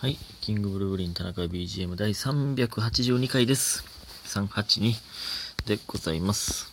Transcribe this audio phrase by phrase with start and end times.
[0.00, 0.16] はい。
[0.40, 3.84] キングブルーブリン田中 BGM 第382回です。
[4.24, 4.94] 382
[5.66, 6.72] でございます。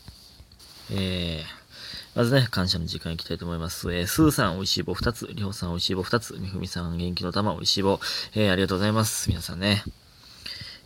[0.89, 3.93] えー、まずね、感謝の時間いきたいと思います。
[3.93, 5.27] えー、スーさん、美味しい棒2つ。
[5.27, 6.37] りほさん、美味しい棒2つ。
[6.39, 7.99] みふみさん、元気の玉、美味しい棒。
[8.33, 9.27] えー、ありがとうございます。
[9.27, 9.83] 皆さんね。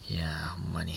[0.09, 0.95] いやー、ほんまに。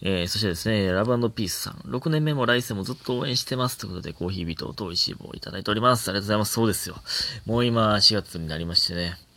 [0.00, 3.76] えー、そしてですね、ラブピースさん、6年目も来世もずっと応援してます。
[3.76, 6.08] ということで、コーヒービトと美味しい棒をいただいております。
[6.08, 6.54] ありがとうございます。
[6.54, 7.02] そうですよ。
[7.44, 9.27] もう今、4月になりましてね。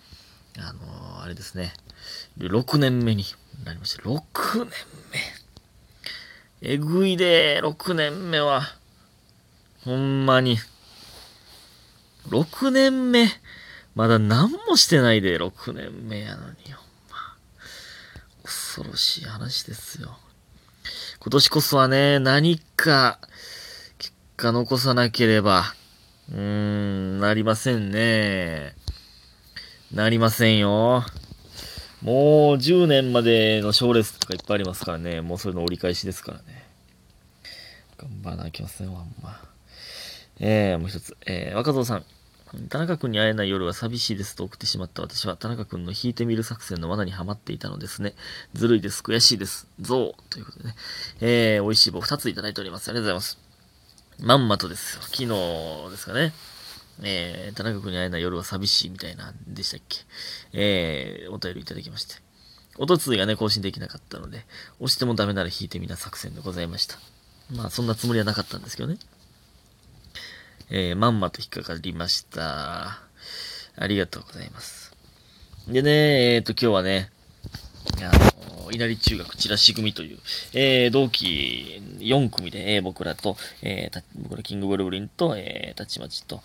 [0.57, 1.73] あのー、あれですね。
[2.37, 3.25] 6年目に
[3.63, 4.03] なりました。
[4.03, 4.67] 6年
[5.11, 5.41] 目。
[6.63, 8.61] えぐいで、6年目は。
[9.83, 10.57] ほんまに。
[12.29, 13.27] 6年目。
[13.95, 17.35] まだ何もしてないで、6年目やのに、ほんま。
[18.43, 20.17] 恐ろしい話ですよ。
[21.19, 23.19] 今年こそはね、何か、
[23.97, 25.73] 結果残さなければ、
[26.31, 28.75] うーん、なりませんね。
[29.93, 31.03] なりませんよ。
[32.01, 35.19] もう10年までの賞レースとかいっぱいありますからね。
[35.19, 36.43] もうそれの折り返しですからね。
[37.97, 39.39] 頑張らなきゃいけませんわ、ほんま。
[40.39, 41.17] えー、もう一つ。
[41.25, 42.05] えー、若造さん。
[42.69, 48.13] 田中君に会えない夜は寂しいですと送ってしまった私は、田中君の引いてみる作戦の罠にはまっていたのですね。
[48.53, 49.01] ずるいです。
[49.01, 49.67] 悔しいです。
[49.79, 50.75] ゾウということでね。
[51.19, 52.89] えー、美味しい棒2ついただいております。
[52.89, 53.37] ありがとうございます。
[54.19, 55.01] まんまとですよ。
[55.03, 56.33] 昨日ですかね。
[57.01, 59.99] えー、田中君に会えない夜は寂しいみたいなんでしたっけ？
[60.53, 62.15] えー、お便りいただきまして。
[62.77, 64.45] おとついがね、更新できなかったので、
[64.79, 66.97] 押してもダメなら引いてみな作戦でございました。
[67.51, 68.97] まあ、そんなつもりはなかったんですけどね。
[70.69, 73.01] えー、まんまと引っかかりました。
[73.75, 74.95] ありがとうございます。
[75.67, 77.11] でね、えっ、ー、と、今日はね、
[78.01, 80.19] あの、稲荷中学チラシ組という、
[80.53, 86.41] えー、同期4組で、えー、僕らと、えー、僕らキングブルブリンと、えー、たちまちと、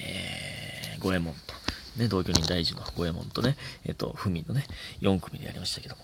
[0.00, 1.54] え、五右衛門と、
[1.96, 4.66] ね、同居人大事の五右衛門とね、えっ、ー、と、ふみのね、
[5.00, 6.02] 4組でやりましたけども。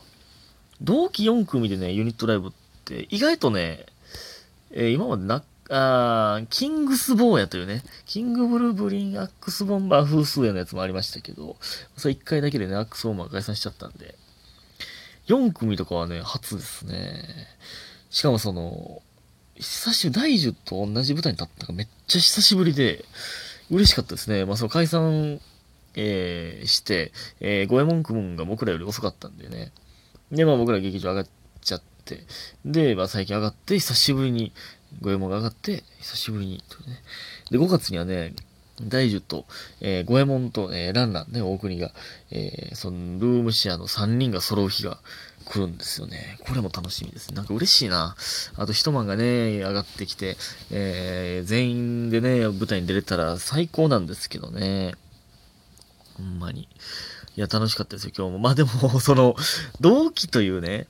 [0.80, 2.52] 同期4組でね、ユニットライブっ
[2.84, 3.86] て、意外とね、
[4.72, 11.56] えー、今までな、あキングスボーヤというね、キングブルーブリンアックスボンバー風数やのやつもありましたけど、
[11.96, 14.14] それ1回だけでね、アックスボンバー解散しちゃったんで、
[15.26, 17.24] 4組とかはね、初ですね。
[18.10, 19.02] しかもその、
[19.56, 23.04] 久しぶり、大樹と同じ舞台に立ったのがめっちゃ久しぶりで、
[23.70, 24.44] 嬉しかったですね。
[24.44, 25.40] まあその解散、
[25.94, 29.72] えー、して、えー、五右衛門くんが僕らより遅かったんでね。
[30.30, 32.24] で、まあ僕ら劇場上がっちゃって、
[32.64, 34.52] で、まあ最近上がって、久しぶりに、
[35.00, 37.02] 五右衛門が上がって、久しぶりに、とね。
[37.50, 38.34] で、5月にはね、
[38.82, 39.46] 大樹と、
[39.80, 41.92] えー、五右衛門と、えー、ランランね、大国が、
[42.30, 45.00] えー、その、ルームシェアの3人が揃う日が
[45.46, 46.38] 来るんですよね。
[46.46, 47.32] これも楽しみです。
[47.32, 48.16] なんか嬉しいな。
[48.56, 50.36] あと、一晩がね、上がってきて、
[50.70, 54.94] えー、全員でね、舞台に出れたら最高なんですけどね。
[56.16, 56.62] ほんまに。
[57.36, 58.38] いや、楽しかったですよ、今日も。
[58.38, 59.36] まあでも、 その、
[59.80, 60.88] 同期というね、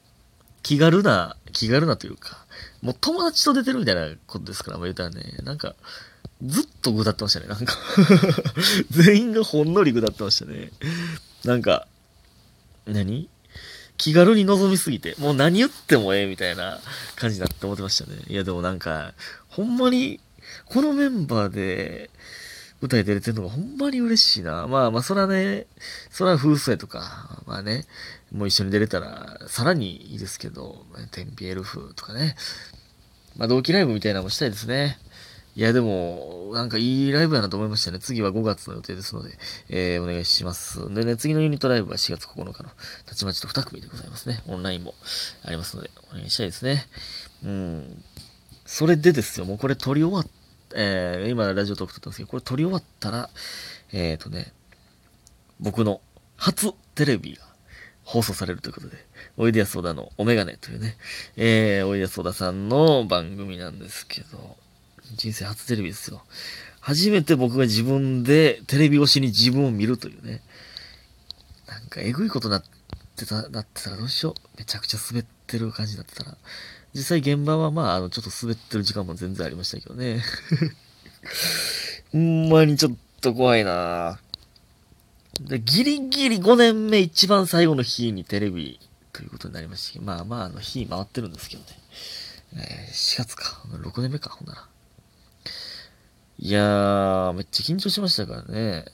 [0.63, 2.45] 気軽な、気軽なというか、
[2.81, 5.75] もう友達と出てるみたいなことですから、まあ言うたらね、なんか、
[6.43, 7.75] ずっとぐだってましたね、なんか
[8.91, 10.71] 全員がほんのりぐだってましたね。
[11.45, 11.87] なんか、
[12.87, 13.29] 何？
[13.97, 16.79] 気軽に臨みすぎて、もう何言ってもええみたいな
[17.17, 18.19] 感じだって思ってましたね。
[18.29, 19.15] いや、でもなんか、
[19.49, 20.21] ほんまに、
[20.67, 22.11] このメンバーで、
[22.81, 24.67] 舞台出れてるのがほんまに嬉しいな。
[24.67, 25.67] まあまあ、そらね、
[26.11, 27.87] そら風水とか、まあね、
[28.33, 32.37] もう一緒に出れたら、さらにいいですけど、天日エルフとかね、
[33.37, 34.99] まあ同期ライブみたいなのもしたいですね。
[35.57, 37.99] いや、でも、なんかいいライブやなと思いましたね。
[37.99, 40.93] 次は5月の予定ですので、えー、お願いします。
[40.95, 42.71] でね、次のユニットライブは4月9日の、
[43.07, 44.43] たちまちと2組でございますね。
[44.47, 44.95] オンラインも
[45.45, 46.87] ありますので、お願いしたいですね。
[47.45, 48.05] うん。
[48.67, 50.27] それでですよ、もうこれ撮り終わっ
[50.79, 53.31] えー、今ラジオトーク撮ってますけど、これ撮り終わったら、
[53.93, 54.53] えっ、ー、とね、
[55.59, 56.03] 僕の
[56.37, 57.43] 初テレビが
[58.05, 58.97] 放送されるということで、
[59.39, 60.97] おいでやす小田のおメガネというね、
[61.37, 64.57] えー、おいでやす小田さんの番組なんですけど、
[65.15, 66.23] 人生初テレビですよ。
[66.81, 70.43] 初めて僕が自分でテレビ越しに自分を見るというね、
[71.67, 72.65] なんかえぐいことなっ
[73.17, 74.59] てた、なってたらどうしよう。
[74.59, 76.37] めちゃくちゃ滑ってる感じになってたら。
[76.95, 80.23] 実際現場はまあ、あの、ちょっと滑ってる時間も全然ありましたけどね。
[82.13, 84.21] ほんまにちょっと怖いな
[85.41, 88.81] で、ギリギリ5年目一番最後の日にテレビ
[89.13, 91.69] ということになりました、まあまあ、あの、日回ってるんですけどね。
[92.55, 93.63] えー、4月か。
[93.73, 94.69] 6年目か、ほんなら。
[96.39, 98.85] いやー、めっちゃ緊張しましたからね。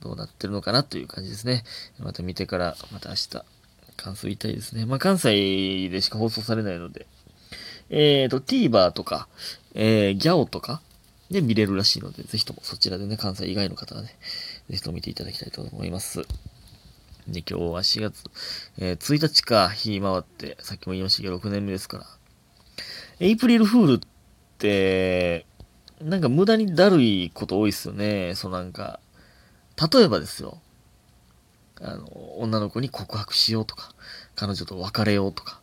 [0.00, 1.62] どうなってるのかなという感じですね。
[1.98, 3.28] また見てから、また明日、
[3.96, 4.86] 感想言いたいですね。
[4.86, 7.06] まあ、関西でしか放送されないので、
[7.90, 9.28] えーと、TVer とか、
[9.74, 10.80] えー、ギャオとか
[11.30, 14.08] で見れるらしいので、ぜひともそちらでね、関西以外の方はね、
[14.68, 16.22] ぜひとも見ていただきたいと思います。
[17.28, 18.24] で、今日は4月、
[18.78, 22.06] えー、1日か、日回って、さっきも言いましたけど、6年目ですから。
[23.20, 24.08] エイプリルフールっ
[24.58, 25.46] て、
[26.00, 28.34] なんか無駄にだるいこと多いっすよね。
[28.34, 29.00] そうなんか、
[29.92, 30.58] 例えばですよ。
[31.80, 32.06] あの、
[32.38, 33.94] 女の子に告白しようとか、
[34.34, 35.60] 彼女と別れようとか、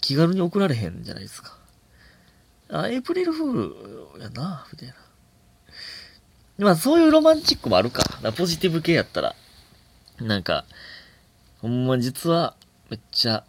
[0.00, 1.56] 気軽に送られへんじゃないですか。
[2.70, 4.94] あ、エイプリルフールやな、みたいな。
[6.58, 8.02] まあそういうロマンチックもあるか。
[8.02, 9.34] かポジティブ系やったら。
[10.20, 10.64] なんか、
[11.60, 12.54] ほんま実は、
[12.90, 13.44] めっちゃ、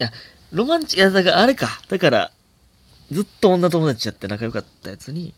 [0.00, 0.10] いや、
[0.50, 1.68] ロマンチック、いや、だからあれか。
[1.88, 2.32] だから、
[3.12, 5.34] ずっと女友達やって仲良かったやつに、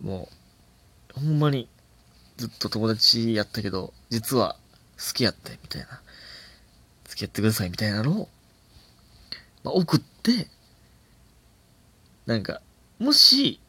[0.00, 0.28] も
[1.16, 1.68] う、ほんまに、
[2.36, 4.56] ずっと友達やったけど、実は
[4.98, 6.00] 好きやって、みたいな。
[7.04, 8.28] 付き合ってください、みたいなのを、
[9.64, 10.48] まあ、送って、
[12.26, 12.60] なんか、
[12.98, 13.60] もし、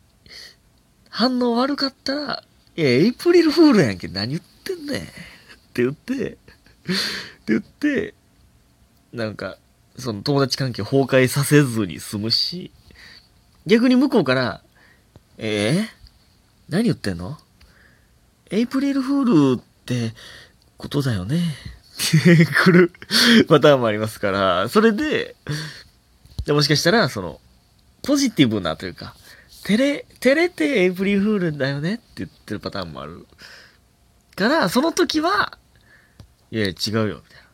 [1.10, 2.44] 反応悪かったら、
[2.75, 5.01] いや、エイプリルフールやんけ、何言ってんねん。
[5.01, 5.06] っ
[5.74, 6.38] て言って、って
[7.48, 8.13] 言って、
[9.13, 9.57] なんか、
[9.98, 12.72] その友達関係崩壊させずに済むし、
[13.68, 14.64] 逆に向こうから、
[15.38, 15.86] えー、
[16.69, 17.38] 何言ってんの？
[18.50, 20.14] エイプリルフールって
[20.78, 21.42] ことだよね。
[21.98, 22.92] て 来る
[23.48, 25.36] パターンもありますから、それで、
[26.46, 27.42] でもしかしたら、その、
[28.04, 29.16] ポジティブなというか、
[29.66, 33.25] 照れ、照れてエイプリルフールだよねって言ってるパターンもある。
[34.36, 35.58] から、その時は、
[36.52, 37.48] いやいや、違うよ、みたいな。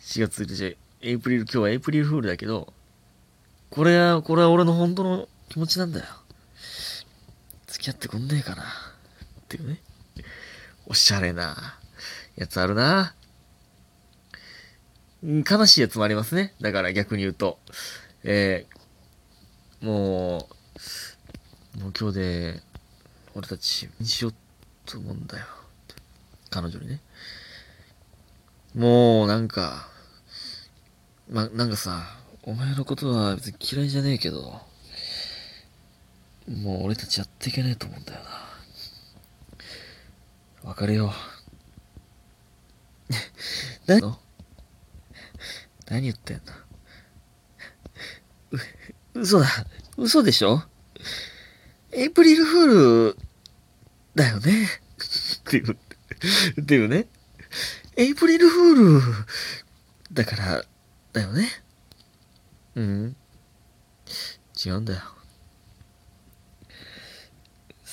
[0.00, 2.74] 4月1日、エイプリル、今日はエイプリルフールだけど、
[3.70, 5.28] これは、これは俺の本当の
[5.58, 6.06] 気持ちなんだよ。
[7.66, 8.62] 付き合ってくんねえかな。
[8.62, 8.66] っ
[9.48, 9.80] ていうね。
[10.86, 11.80] おしゃれな
[12.36, 13.12] やつあるな。
[15.20, 16.54] 悲しいやつもありますね。
[16.60, 17.58] だから逆に言うと。
[18.22, 20.46] えー、も
[21.76, 22.62] う、もう今日で、
[23.34, 24.34] 俺たちにしよう
[24.86, 25.46] と思うんだよ。
[26.50, 27.00] 彼女にね。
[28.76, 29.88] もう、なんか、
[31.28, 32.04] ま、なんかさ、
[32.44, 34.67] お前のことは別に嫌いじゃねえけど、
[36.48, 38.30] もう俺たちやっていけねえと思うんだよな。
[40.70, 41.10] 別れよう。
[43.86, 44.16] 何
[45.86, 46.52] 何言ってんの、
[49.14, 49.46] 嘘だ。
[49.96, 50.62] 嘘でしょ？
[51.92, 52.66] エイプリルフー
[53.14, 53.18] ル
[54.14, 54.66] だよね？
[54.66, 55.72] っていう、
[56.60, 57.08] っていうね。
[57.96, 59.02] エイプリルフール
[60.12, 60.64] だから、
[61.12, 61.48] だよね。
[62.74, 63.16] うん。
[64.64, 65.00] 違うんだよ。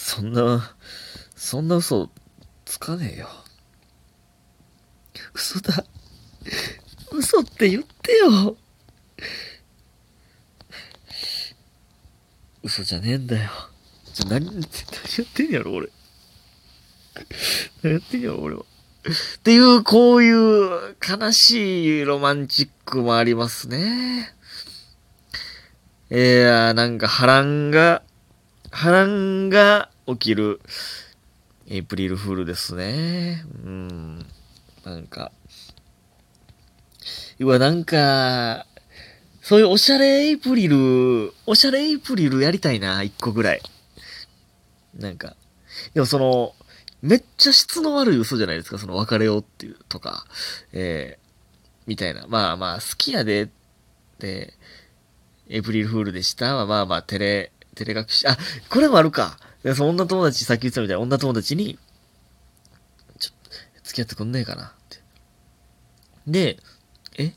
[0.07, 0.75] そんな、
[1.36, 2.12] そんな嘘
[2.63, 3.28] つかねえよ。
[5.34, 5.84] 嘘だ。
[7.12, 8.56] 嘘って言ってよ。
[12.62, 13.50] 嘘じゃねえんだよ。
[14.13, 15.90] じゃ、何、何やってんやろ、俺。
[17.81, 18.62] 何やってんやろ、俺は。
[18.62, 24.36] っていう、こういう悲しいロマンチックもありますね。
[26.12, 28.04] いやなんか波乱が、
[28.69, 30.62] 波乱が起きる
[31.68, 33.44] エイプリルフールですね。
[33.63, 34.25] うん。
[34.84, 35.31] なんか、
[37.40, 38.66] うわ、なんか、
[39.42, 43.62] そういうおしゃれエイプリル、おしゃれエイプリルやりたいな、一個ぐらい。
[44.98, 45.36] なんか、
[45.94, 46.54] でもその、
[47.02, 50.25] めっちゃ質の悪い嘘じゃないですか、その別れようっていうとか、
[50.72, 51.25] えー、
[51.88, 52.26] みたいな。
[52.28, 53.47] まあまあ、好きやで、っ
[54.19, 54.54] て、
[55.50, 58.38] エイプリルフールでしたまあまあ、照れ、照れ隠し、あ、
[58.69, 59.38] これもあるか。
[59.66, 61.80] でその女友達、さっき言ってたみたいな女友達に、
[63.18, 63.31] ちょ、
[63.81, 65.00] 付き合ってくんねえかなって。
[66.28, 66.60] で、
[67.18, 67.34] え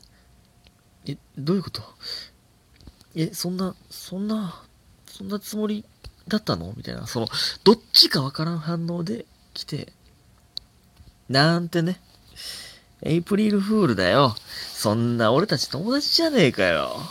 [1.07, 1.81] え、どういうこと？
[3.15, 4.63] え、そんな、そんな、
[5.07, 5.83] そんなつもり
[6.27, 6.71] だったの？
[6.77, 7.27] みたいな、その、
[7.63, 9.91] どっちかわからん反応で、来て、
[11.29, 11.99] なんてね。
[13.01, 14.35] エイプリルフールだよ。
[14.73, 17.01] そんな俺たち友達じゃねえかよ。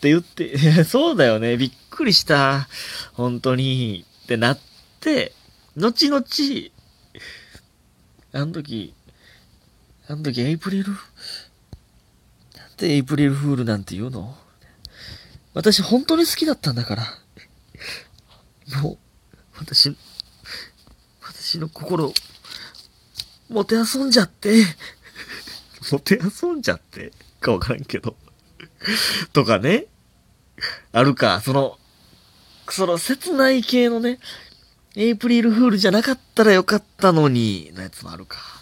[0.00, 1.58] って言って、 そうだよね。
[1.58, 2.68] びっくりした。
[3.12, 4.06] 本当に。
[4.24, 4.58] ってなっ
[5.00, 5.34] て、
[5.76, 6.24] 後々、
[8.32, 8.94] あの時、
[10.08, 10.98] あの時エイプリル、なん
[12.78, 14.38] でエイプリルフールなんて言うの？
[15.52, 17.02] 私本当に好きだったんだから。
[18.82, 18.98] もう、
[19.58, 19.94] 私、
[21.20, 22.14] 私の心、
[23.50, 24.64] もてあそんじゃって、
[25.92, 28.16] もてあそんじゃってかわからんけど
[29.32, 29.86] とかね。
[30.92, 31.78] あるか、その、
[32.68, 34.18] その切ない系のね、
[34.96, 38.60] エイプリルフールじゃなかったらよかったのに、のやつもあるか。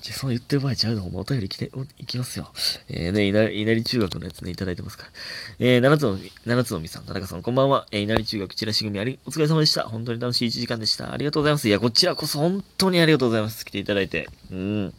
[0.00, 2.50] じゃその言ってる場合ちゃうのもお便り来て、いきますよ。
[2.88, 5.10] えー、ね、稲荷中学のやつね、いただいてますから。
[5.58, 7.86] えー、七つのみ、七つのみさん、田中さん、こんばんは。
[7.90, 9.82] えー、稲荷中学チラシ組あり、お疲れ様でした。
[9.82, 11.12] 本当に楽しい1時間でした。
[11.12, 11.68] ありがとうございます。
[11.68, 13.66] いや、こちらこそ本当にありがとうございます。
[13.66, 14.28] 来ていただいて。
[14.50, 14.94] うん。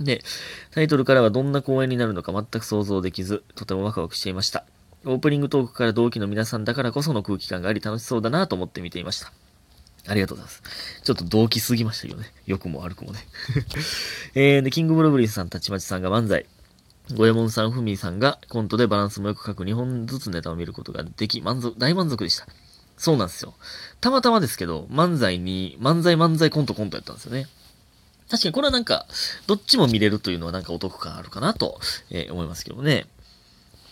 [0.00, 0.22] で、
[0.70, 4.64] タイトルからはどんな公演になるのか全く想像できず、とてもワクワクしていました。
[5.04, 9.32] オープニングトークから同期の皆さんだからこその空気感があり楽しそうだなと思って見ていました。
[10.06, 11.02] ありがとうございます。
[11.02, 12.32] ちょっと同期すぎましたけどね。
[12.46, 13.20] 良くも悪くもね。
[14.34, 16.46] えー、で、キングブルーブリーさん、たちまちさんが漫才。
[17.14, 22.46] ゴエモンさん、フミーさんがコントでバランスもよく書く2本ずつネタを見ることができ、満足、大満足でした。
[22.96, 23.54] そうなんですよ。
[24.00, 27.46] たまたまですけど、漫才に、漫才漫才コントコントやったんですよね。
[28.30, 29.06] 確かにこれはなんか、
[29.46, 31.80] どっちも見れるというのはなんかお得感あるかなと、
[32.10, 33.06] え思いますけどもね。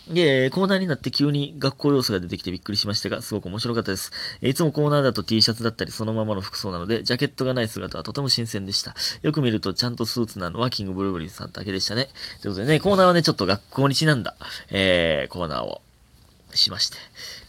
[0.09, 4.11] で、コーナーになって急に学校要素が出てきてびっくりしましたが、すごく面白かったです。
[4.41, 8.95] えいつもコーナーだと T シャツだったりそのままの服装なので、ジャケットがない姿はとても新鮮でした。
[9.21, 12.09] よく見るとちゃんとスーツなのはキングブルーブリーさんだけでしたね。
[12.41, 14.35] ということでね、コーナーはね、ちょっと学校にちなんだ、
[14.69, 15.81] えー、コーナーを
[16.53, 16.97] しまして。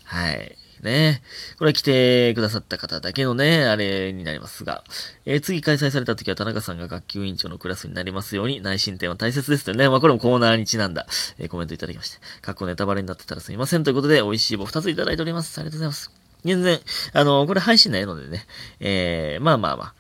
[0.05, 0.57] はい。
[0.83, 1.23] ね。
[1.59, 4.85] これ来てくださった方だけのね、あれになりますが、
[5.25, 9.89] えー次開催された時は田中さんが学級委員長のクラスになりますように内申点は大切ですとね。
[9.89, 11.07] まあこれもコーナーにちなんだ、
[11.39, 15.59] えーコメントいただきまして、過去ネタバレになってたらすみませんということで、美味しい棒2ついただいております。
[15.59, 16.11] ありがとうございます。
[16.45, 16.81] 全然、
[17.13, 18.47] あのこれ配信ないのでね、
[18.81, 19.95] えー、まあまあまあ、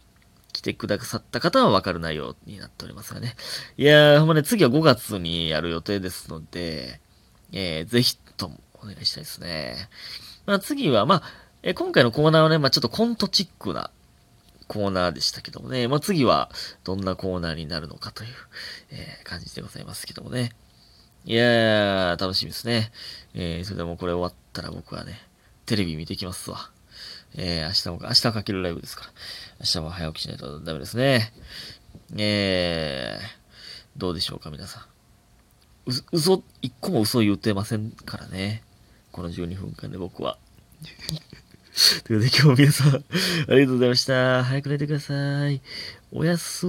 [0.53, 3.37] 来てくださった方はわかる内容になっておりますがね。
[3.77, 7.01] いやー、ほんまね、次は5月にやる予定ですので、
[7.53, 9.89] えー、ぜひともお願いしたいですね。
[10.49, 11.23] まあ次は、まあ、
[11.62, 13.90] え今回のコーナーはね、まあちょっとコントチックな
[14.67, 16.50] コーナーでしたけどもね、まあ次は
[16.85, 18.31] どんなコーナーになるのかという、
[18.90, 20.52] えー感じでございますけどもね。
[21.26, 22.90] いやー、楽しみですね。
[23.35, 25.21] えー、それでもこれ終わったら僕はね、
[25.67, 26.71] テレビ見てきますわ。
[27.37, 29.11] えー、明日も、明日かけるライブですから。
[29.61, 31.31] 明日は早起きしないとダメですね。
[32.17, 34.83] えー、どうでしょうか、皆さん。
[35.90, 38.62] う、嘘、一個も嘘言ってませんからね。
[39.19, 40.39] この12分間で僕は。
[42.05, 44.45] ということで今日も皆さん、ありがとうございました。
[44.45, 45.61] 早く寝てください。
[46.13, 46.67] おやす